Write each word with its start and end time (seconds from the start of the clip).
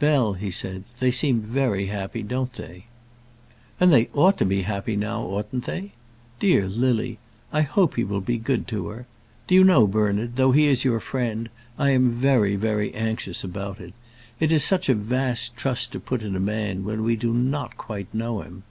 "Bell," 0.00 0.32
he 0.32 0.50
said, 0.50 0.82
"they 0.98 1.12
seem 1.12 1.40
very 1.40 1.86
happy, 1.86 2.24
don't 2.24 2.52
they?" 2.52 2.86
"And 3.78 3.92
they 3.92 4.08
ought 4.12 4.36
to 4.38 4.44
be 4.44 4.62
happy 4.62 4.96
now, 4.96 5.22
oughtn't 5.22 5.66
they? 5.66 5.92
Dear 6.40 6.66
Lily! 6.68 7.20
I 7.52 7.62
hope 7.62 7.94
he 7.94 8.02
will 8.02 8.20
be 8.20 8.38
good 8.38 8.66
to 8.66 8.88
her. 8.88 9.06
Do 9.46 9.54
you 9.54 9.62
know, 9.62 9.86
Bernard, 9.86 10.34
though 10.34 10.50
he 10.50 10.64
is 10.64 10.82
your 10.84 10.98
friend, 10.98 11.48
I 11.78 11.90
am 11.90 12.10
very, 12.10 12.56
very 12.56 12.92
anxious 12.92 13.44
about 13.44 13.78
it. 13.78 13.94
It 14.40 14.50
is 14.50 14.64
such 14.64 14.88
a 14.88 14.96
vast 14.96 15.56
trust 15.56 15.92
to 15.92 16.00
put 16.00 16.24
in 16.24 16.34
a 16.34 16.40
man 16.40 16.82
when 16.82 17.04
we 17.04 17.14
do 17.14 17.32
not 17.32 17.76
quite 17.78 18.12
know 18.12 18.42
him." 18.42 18.64